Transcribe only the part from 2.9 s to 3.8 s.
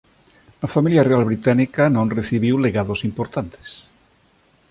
importantes.